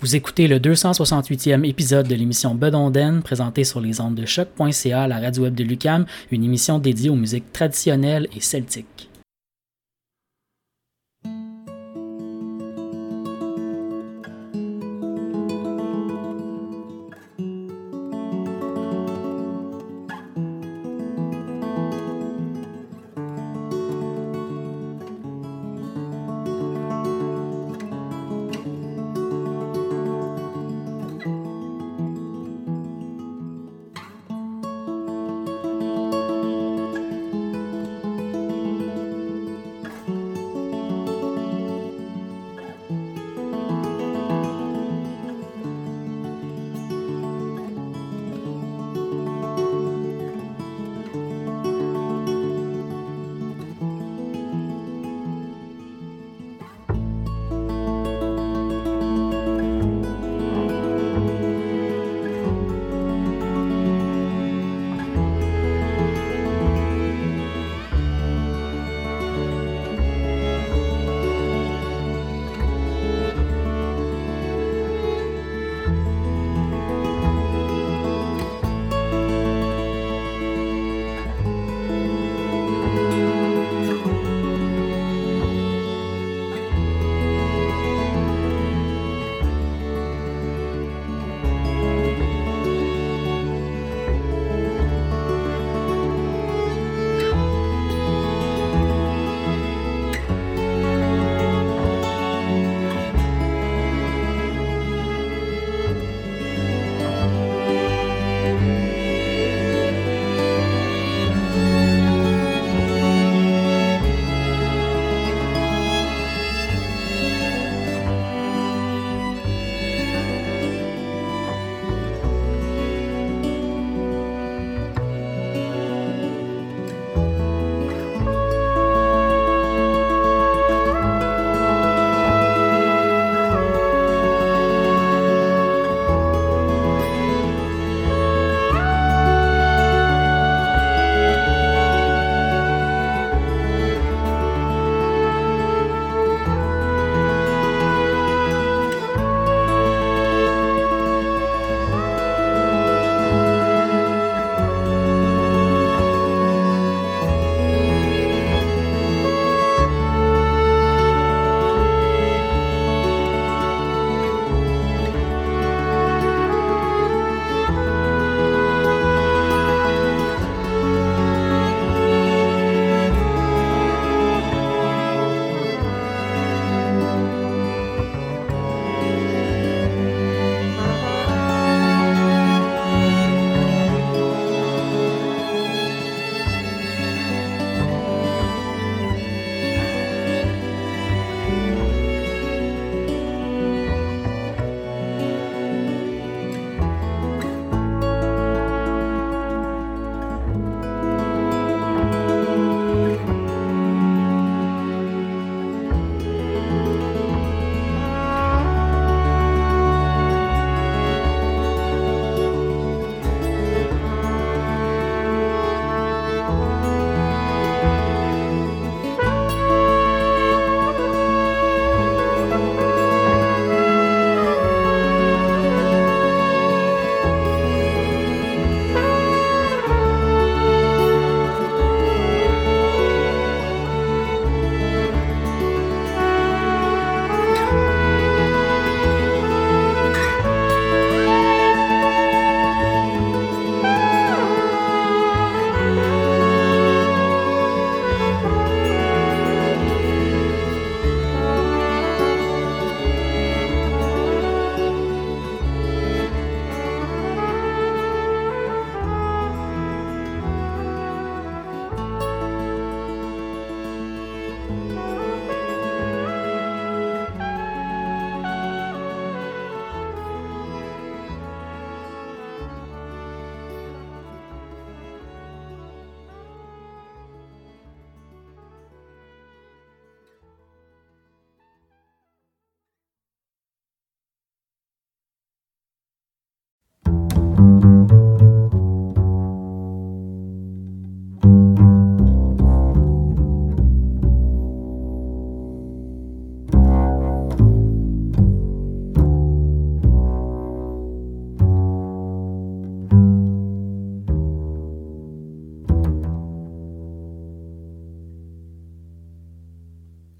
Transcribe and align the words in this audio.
Vous 0.00 0.16
écoutez 0.16 0.48
le 0.48 0.58
268e 0.58 1.68
épisode 1.68 2.08
de 2.08 2.14
l'émission 2.14 2.54
Bedonden, 2.54 3.20
présentée 3.20 3.64
sur 3.64 3.82
les 3.82 4.00
ondes 4.00 4.14
de 4.14 4.24
choc.ca, 4.24 5.06
la 5.06 5.20
radio 5.20 5.42
web 5.42 5.54
de 5.54 5.62
Lucam, 5.62 6.06
une 6.30 6.42
émission 6.42 6.78
dédiée 6.78 7.10
aux 7.10 7.16
musiques 7.16 7.52
traditionnelles 7.52 8.26
et 8.34 8.40
celtiques. 8.40 9.09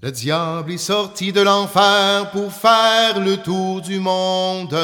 Le 0.03 0.11
diable 0.11 0.71
est 0.71 0.77
sorti 0.79 1.31
de 1.31 1.41
l'enfer 1.41 2.31
pour 2.31 2.51
faire 2.51 3.19
le 3.19 3.37
tour 3.37 3.81
du 3.81 3.99
monde. 3.99 4.75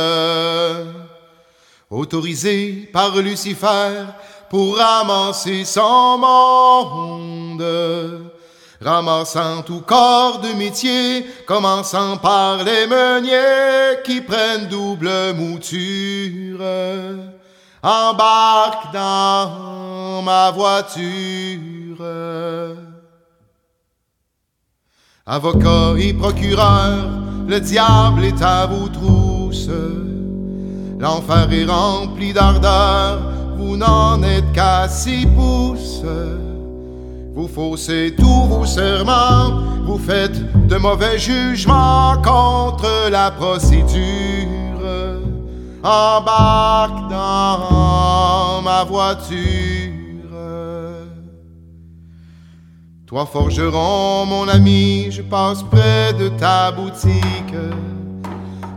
Autorisé 1.89 2.87
par 2.93 3.17
Lucifer 3.17 4.05
pour 4.47 4.77
ramasser 4.77 5.65
son 5.65 6.19
monde. 6.19 7.65
Ramassant 8.79 9.63
tout 9.63 9.81
corps 9.81 10.39
de 10.39 10.53
métier, 10.53 11.25
commençant 11.47 12.17
par 12.17 12.63
les 12.63 12.85
meuniers 12.85 14.03
qui 14.03 14.21
prennent 14.21 14.67
double 14.67 15.33
mouture. 15.33 16.61
Embarque 17.81 18.93
dans 18.93 20.21
ma 20.21 20.51
voiture. 20.51 22.05
Avocat 25.29 25.95
et 25.99 26.13
procureur, 26.13 27.09
le 27.49 27.59
diable 27.59 28.23
est 28.23 28.41
à 28.41 28.65
vos 28.65 28.87
trousses. 28.87 29.69
L'enfer 30.97 31.51
est 31.51 31.65
rempli 31.65 32.31
d'ardeur, 32.31 33.19
vous 33.57 33.75
n'en 33.75 34.23
êtes 34.23 34.49
qu'à 34.53 34.87
six 34.87 35.25
pouces. 35.25 36.01
Vous 37.35 37.49
faussez 37.49 38.15
tous 38.17 38.45
vos 38.45 38.65
serments, 38.65 39.63
vous 39.85 39.99
faites 39.99 40.67
de 40.69 40.77
mauvais 40.77 41.19
jugements 41.19 42.15
contre 42.23 43.09
la 43.11 43.29
procédure. 43.31 44.79
Embarque 45.83 47.09
dans 47.09 48.61
ma 48.61 48.85
voiture. 48.85 49.76
Toi 53.07 53.25
forgeron, 53.25 54.25
mon 54.25 54.49
ami, 54.49 55.07
je 55.11 55.21
passe 55.21 55.63
près 55.63 56.11
de 56.11 56.27
ta 56.27 56.73
boutique. 56.73 57.55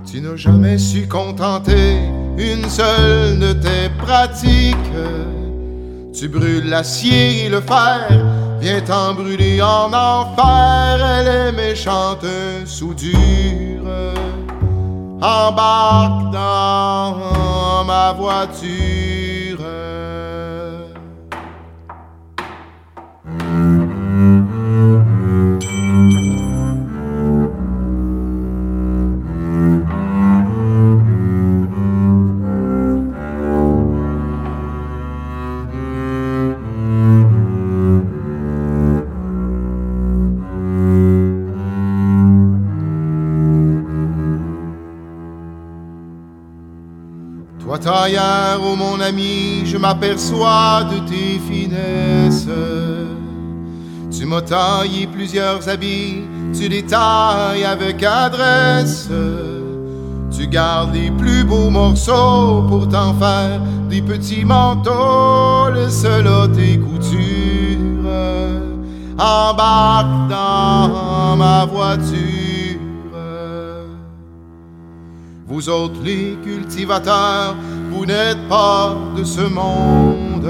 Tu 0.09 0.21
n'as 0.21 0.37
jamais 0.37 0.79
su 0.79 1.09
contenter 1.09 1.97
une 2.39 2.69
seule 2.71 3.41
de 3.41 3.53
tes 3.55 3.89
pratiques. 3.99 4.77
Tu 6.15 6.29
brûles 6.29 6.69
l'acier 6.69 7.47
et 7.47 7.49
le 7.49 7.61
fer, 7.61 8.07
viens 8.61 8.81
t'en 8.83 9.15
brûler 9.15 9.61
en 9.63 9.93
enfer. 9.93 11.05
Elle 11.05 11.27
est 11.27 11.53
méchante, 11.53 12.25
soudure. 12.67 13.83
Embarque 15.21 16.31
dans 16.31 17.85
ma 17.85 18.13
voiture. 18.13 19.59
Toi 47.71 47.79
tailleur, 47.79 48.61
oh 48.65 48.75
mon 48.77 48.99
ami, 49.01 49.63
je 49.65 49.77
m'aperçois 49.77 50.85
de 50.91 50.99
tes 51.09 51.39
finesses. 51.39 52.49
Tu 54.21 54.27
m'as 54.27 54.43
taillé 54.43 55.07
plusieurs 55.07 55.67
habits, 55.67 56.25
tu 56.53 56.69
les 56.69 56.83
tailles 56.83 57.65
avec 57.65 58.03
adresse. 58.03 59.09
Tu 60.31 60.47
gardes 60.47 60.93
les 60.93 61.11
plus 61.11 61.43
beaux 61.43 61.71
morceaux 61.71 62.63
pour 62.69 62.87
t'en 62.87 63.15
faire 63.15 63.63
des 63.89 64.03
petits 64.03 64.45
manteaux, 64.45 65.71
laisse 65.73 66.05
là 66.05 66.47
tes 66.49 66.79
coutures. 66.79 68.11
Embarque 69.19 70.29
dans 70.29 71.37
ma 71.39 71.65
voiture. 71.65 72.79
Vous 75.47 75.67
autres 75.71 76.03
les 76.05 76.37
cultivateurs, 76.45 77.57
vous 77.91 78.05
n'êtes 78.05 78.47
pas 78.51 78.95
de 79.17 79.25
ce 79.25 79.41
monde. 79.41 80.47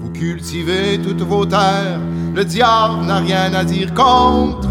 Vous 0.00 0.10
cultivez 0.10 0.98
toutes 0.98 1.20
vos 1.20 1.44
terres, 1.44 2.00
le 2.34 2.44
diable 2.44 3.04
n'a 3.06 3.18
rien 3.18 3.52
à 3.54 3.64
dire 3.64 3.92
contre. 3.94 4.68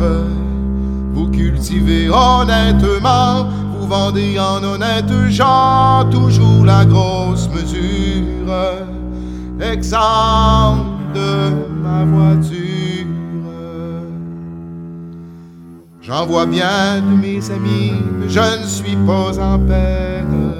Vous 1.13 1.30
cultivez 1.30 2.10
honnêtement, 2.10 3.46
vous 3.77 3.88
vendez 3.88 4.39
en 4.39 4.63
honnêtes 4.63 5.30
gens, 5.30 6.06
toujours 6.10 6.65
la 6.65 6.86
grosse 6.86 7.50
mesure. 7.50 8.53
Exemple 9.60 10.89
de 11.13 11.51
ma 11.84 12.03
voiture. 12.06 12.72
J'en 16.01 16.25
vois 16.25 16.48
bien 16.48 17.00
de 17.00 17.22
mes 17.22 17.51
amis, 17.51 17.94
mais 18.20 18.27
je 18.27 18.39
ne 18.39 18.65
suis 18.65 18.96
pas 19.06 19.38
en 19.39 19.60
peine. 19.60 20.51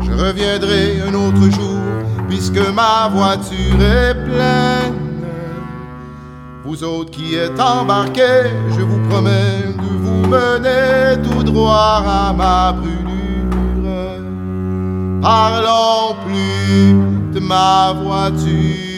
Je 0.00 0.12
reviendrai 0.12 1.02
un 1.06 1.14
autre 1.14 1.50
jour, 1.54 1.78
puisque 2.26 2.58
ma 2.74 3.08
voiture 3.12 3.82
est 3.82 4.14
pleine. 4.14 5.09
Vous 6.64 6.84
autres 6.84 7.10
qui 7.10 7.36
êtes 7.36 7.58
embarqués, 7.58 8.50
je 8.76 8.82
vous 8.82 9.08
promets 9.08 9.72
de 9.76 9.96
vous 10.02 10.28
mener 10.28 11.22
tout 11.22 11.42
droit 11.42 12.02
à 12.06 12.32
ma 12.32 12.72
brûlure. 12.72 13.00
Parlons 15.22 16.16
plus 16.26 16.92
de 17.34 17.40
ma 17.40 17.92
voiture. 17.92 18.89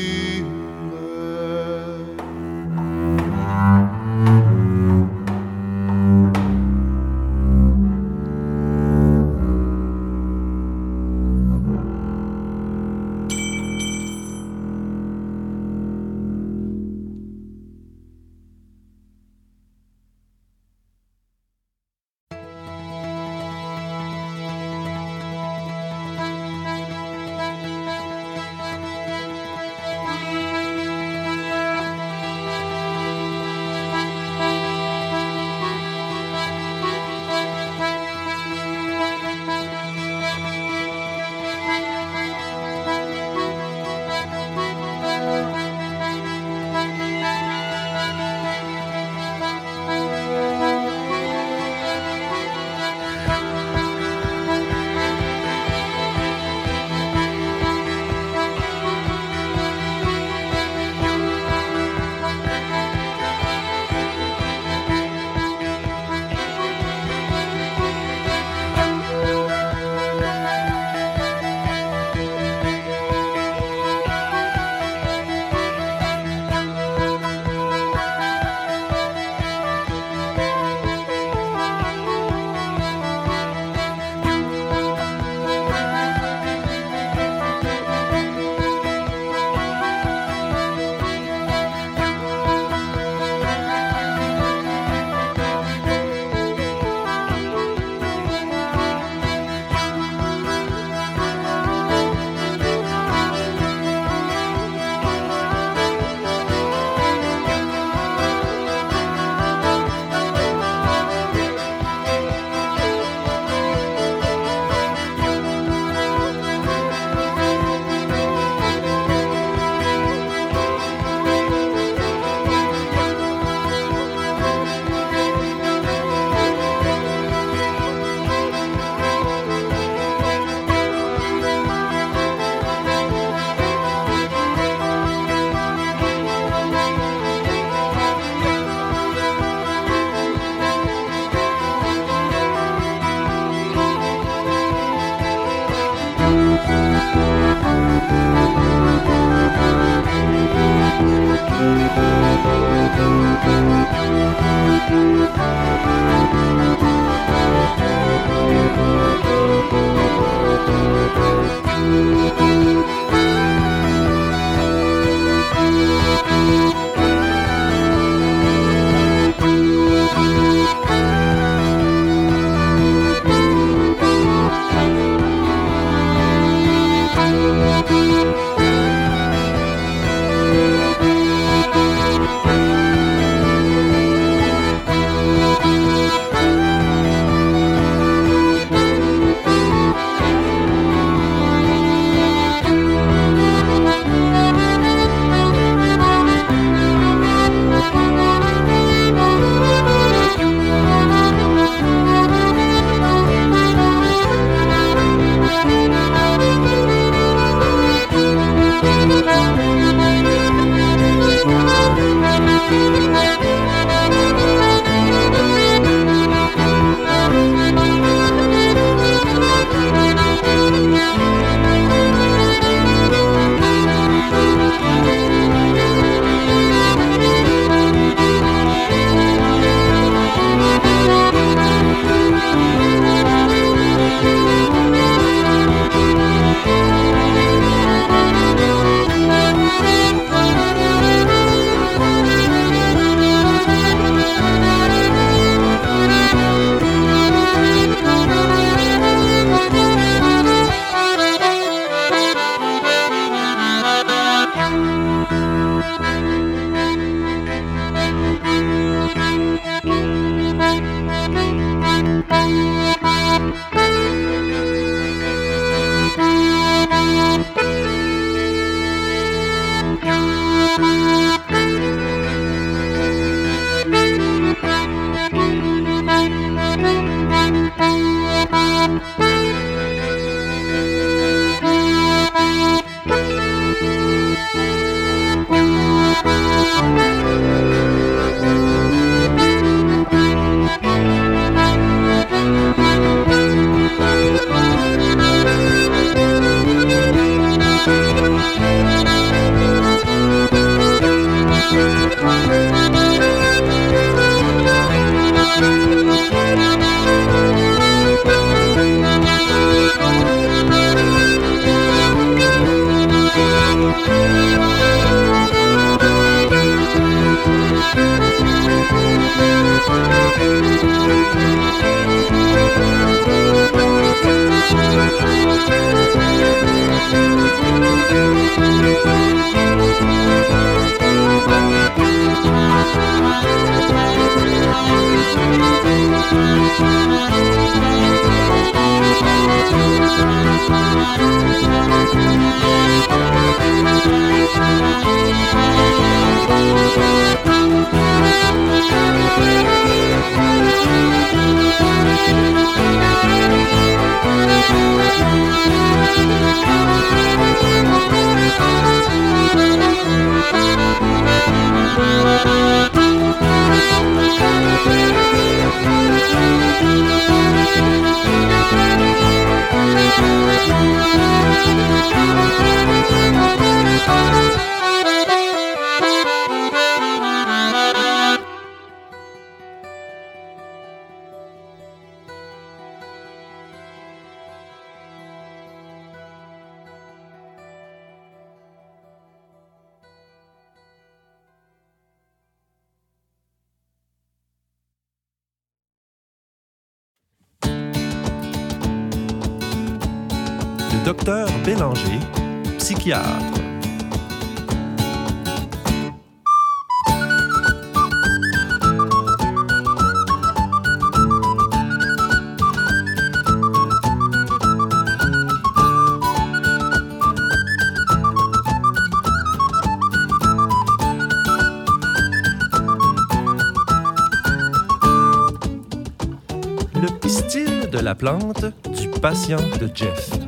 Du 429.53 429.57
patient 429.57 429.79
de 429.79 429.91
Jeff. 429.95 430.42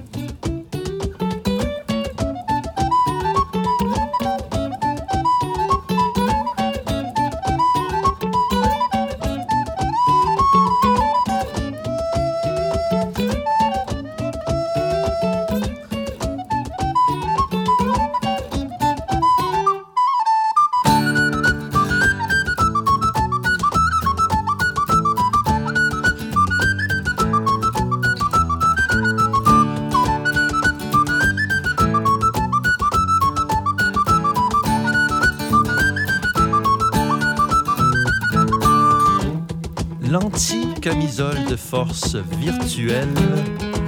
Anti-camisole 40.86 41.44
de 41.46 41.56
force 41.56 42.16
virtuelle 42.16 43.08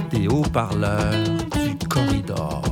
des 0.09 0.27
haut-parleurs 0.27 1.13
du 1.53 1.87
corridor. 1.87 2.66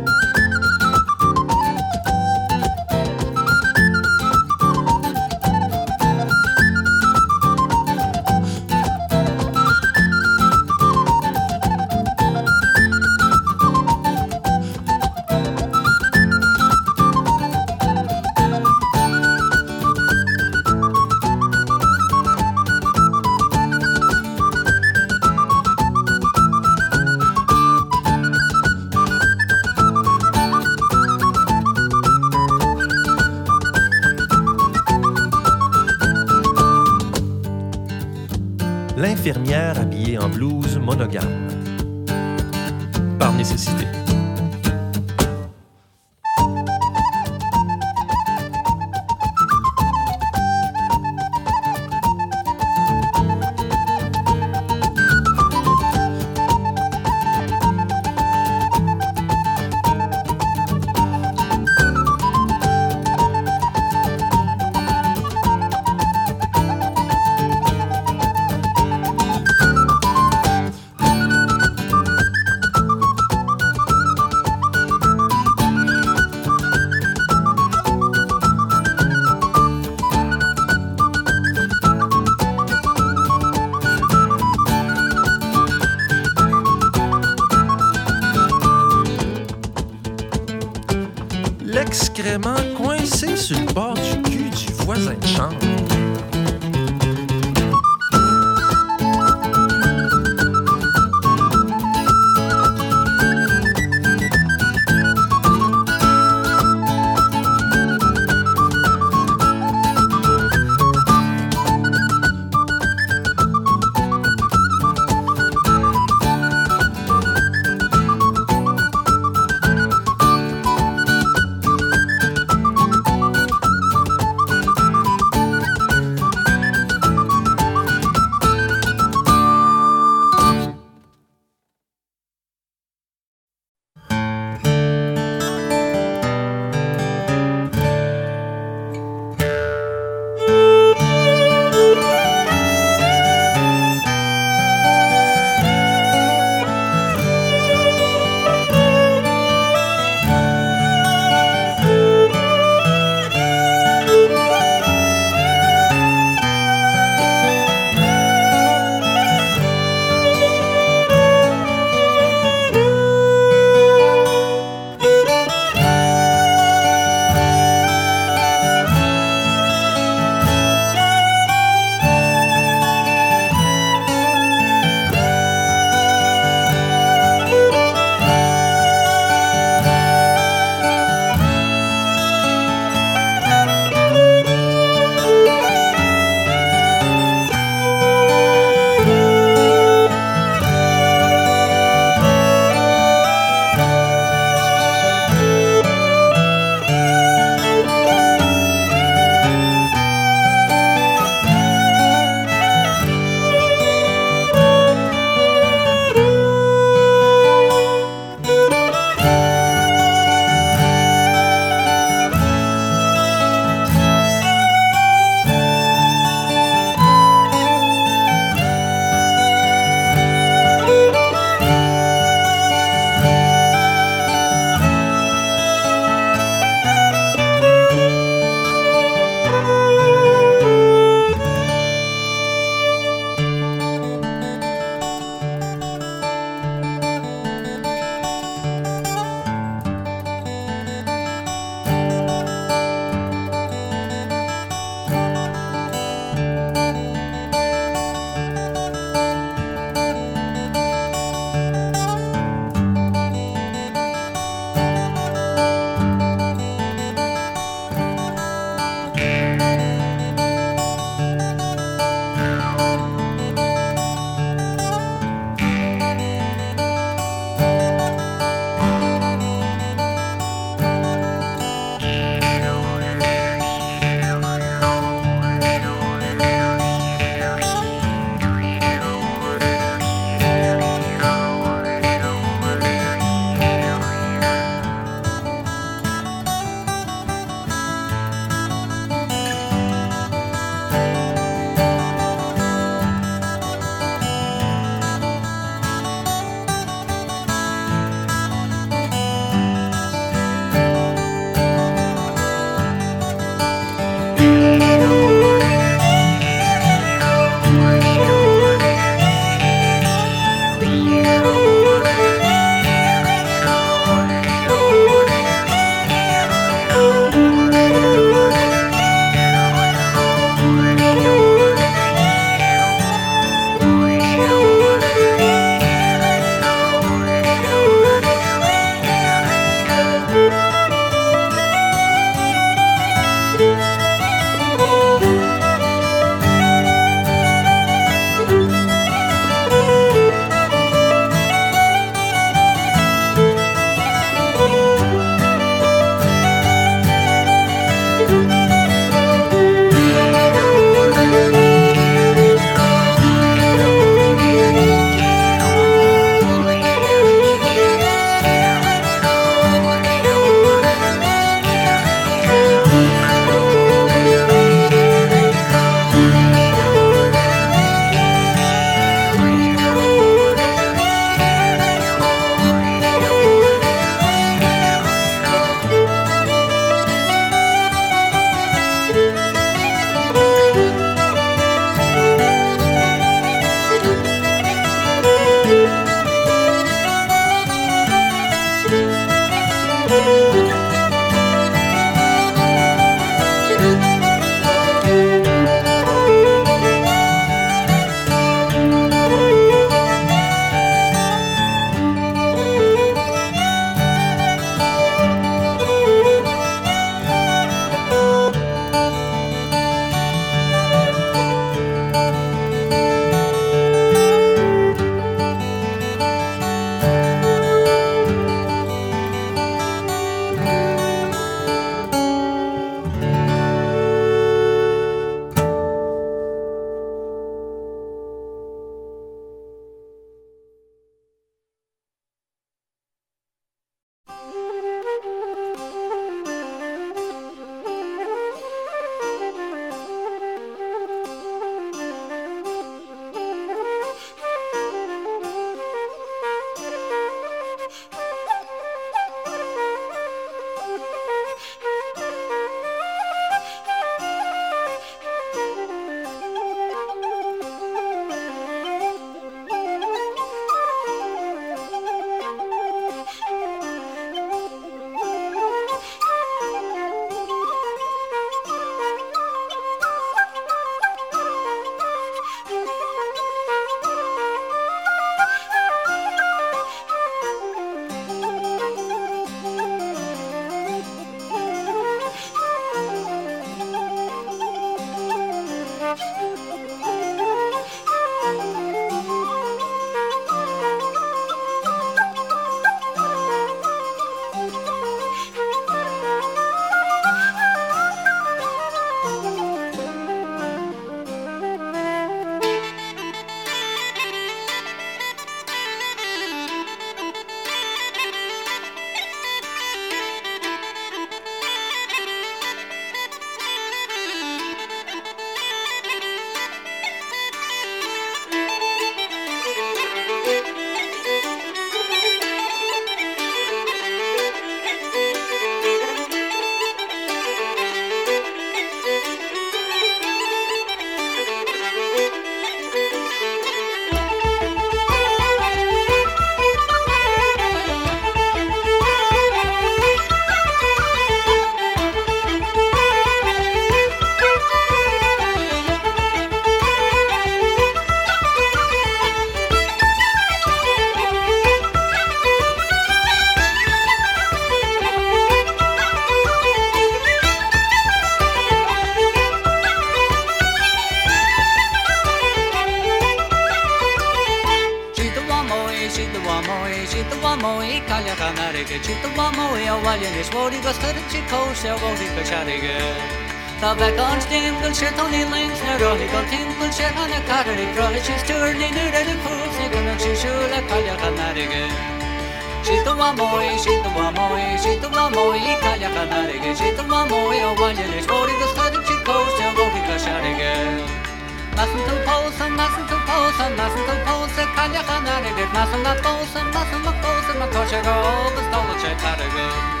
get 595.60 595.72
nothing 595.74 596.02
but 596.02 596.18
goals 596.22 596.52
and 596.56 596.72
nothing 596.72 597.02
but 597.04 597.16
goals 597.20 597.46
and 597.52 597.58
my 597.60 597.68
torture 597.68 598.04
goal 598.08 598.48
the 598.56 598.62
stole 598.68 598.94
check 599.02 599.20
out 599.28 599.40
of 599.44 599.50
good. 599.52 600.00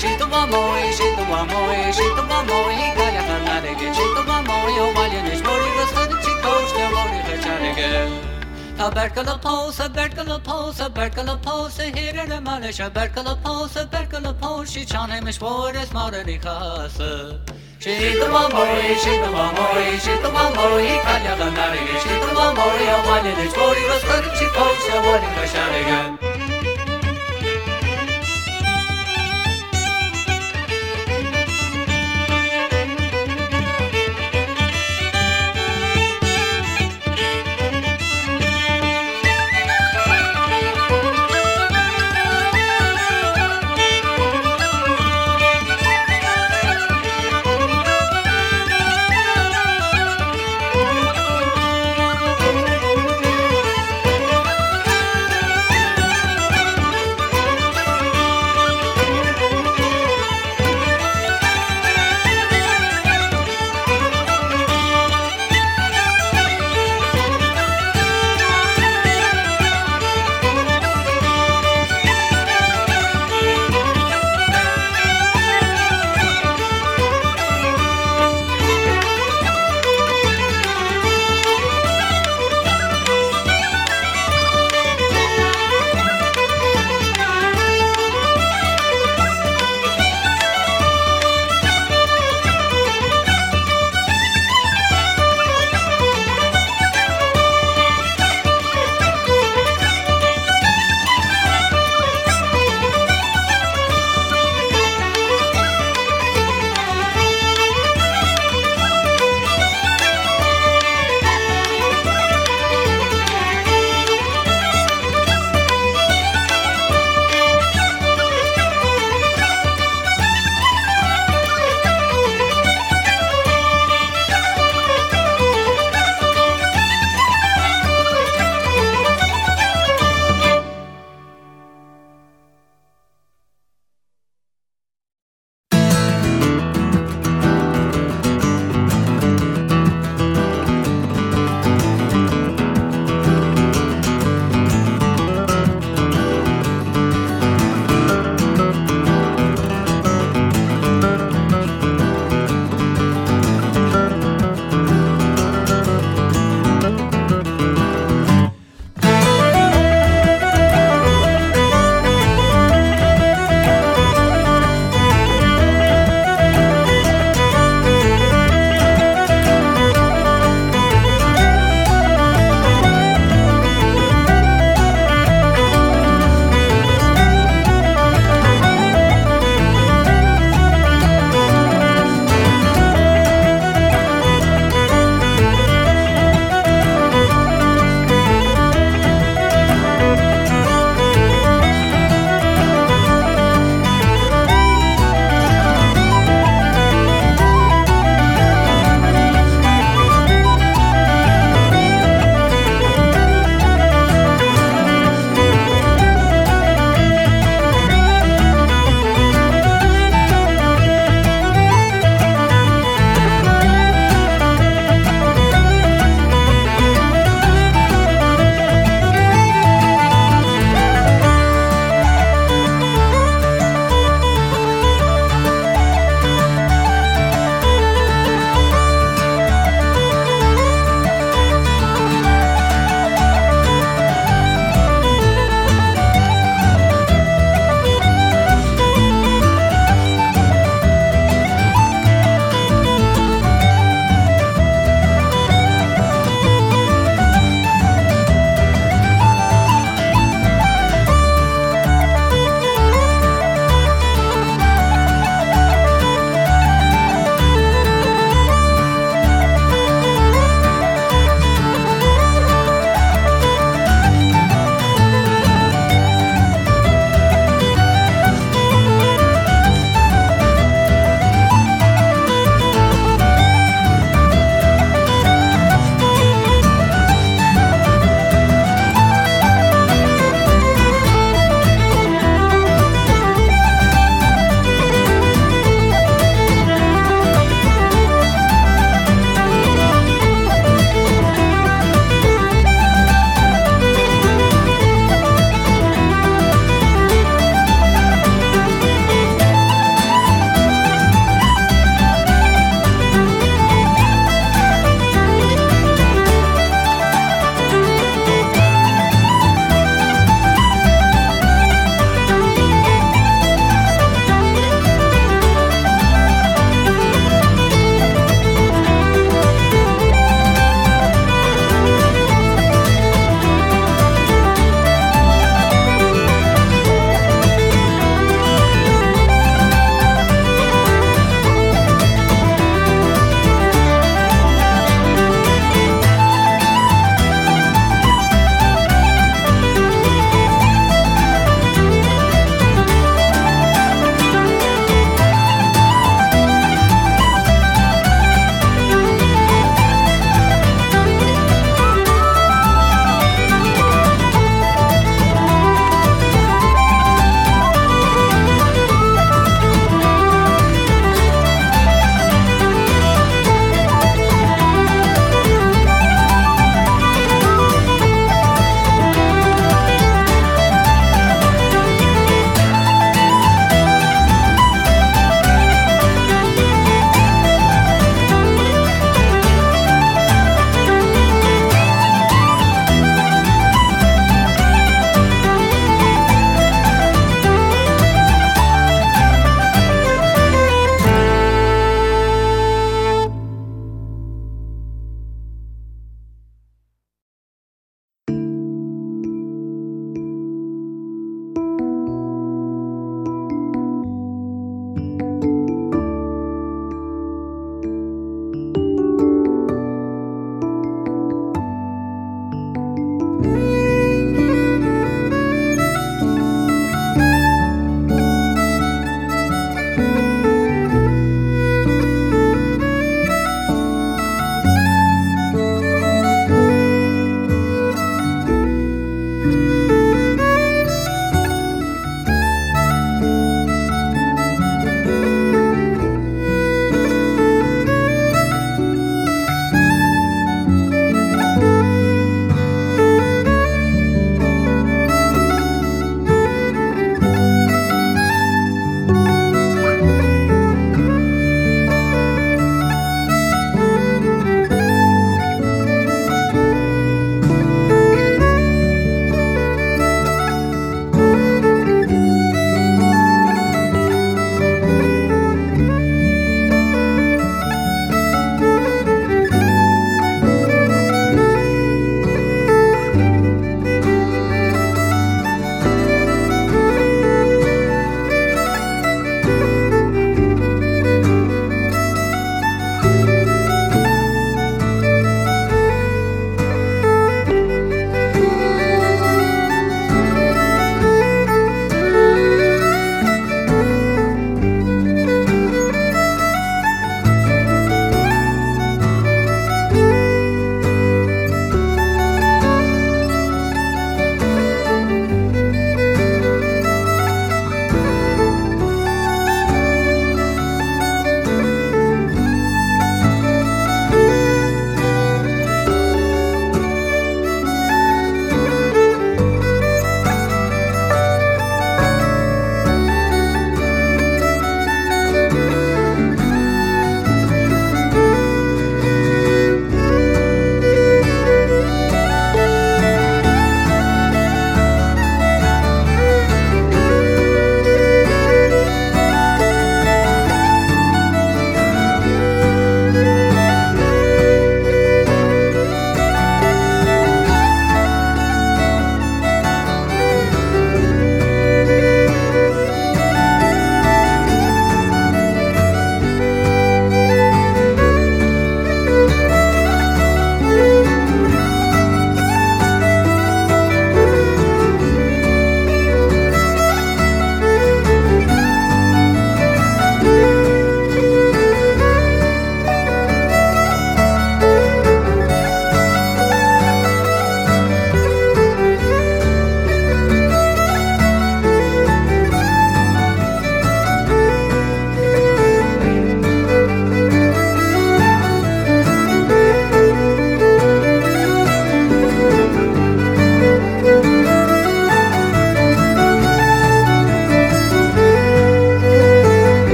She 0.00 0.10
the 0.20 0.26
one 0.26 0.50
more, 0.52 0.92
she 0.98 1.06
the 1.16 1.24
one 1.36 1.48
more, 1.48 1.92
she 1.96 2.06
the 2.18 2.24
one 2.34 2.46
more. 2.50 2.72
he 2.78 2.86
got 2.98 3.14
a 3.16 3.36
lot. 3.46 3.64
She 3.96 4.06
the 4.16 4.22
one 4.34 4.44
boy, 4.44 4.72
oh, 4.82 4.92
while 4.96 5.12
you 5.14 5.22
need 5.28 5.40
more, 5.46 5.60
you 5.64 5.72
just 5.80 5.94
had 5.96 6.10
to 6.12 6.32
coach 6.44 6.70
the 6.76 6.84
money 6.96 7.20
for 7.26 7.38
Charlie 7.44 8.32
a 8.84 8.90
berkala 8.90 9.40
pose, 9.40 9.80
a 9.80 9.88
berkala 9.88 10.42
pose, 10.42 10.80
a 10.80 10.90
berkala 10.90 11.40
pose, 11.40 11.84
here 11.96 12.20
in 12.24 12.32
a 12.32 12.40
manish, 12.40 12.84
a 12.84 12.90
berkala 12.90 13.40
pose, 13.42 13.76
a 13.76 13.86
berkala 13.86 14.32
pose, 14.40 14.72
she 14.72 14.84
chanemiş 14.84 15.38
vor 15.38 15.76
es 15.76 15.92
marani 15.92 16.38
khası. 16.40 17.41
Şeytuma 17.84 18.48
mori, 18.48 19.00
şeytuma 19.04 19.52
mori, 19.52 20.00
şeytuma 20.04 20.50
mori, 20.50 20.86
İtalyadan 20.86 21.54
narige, 21.54 22.00
şeytuma 22.00 22.52
mori, 22.52 22.92
Almanya'da 22.92 23.54
çori, 23.54 23.88
Rostarı 23.88 24.38
çifon, 24.38 24.90
şevali 24.90 25.26
kaşarige. 25.40 26.21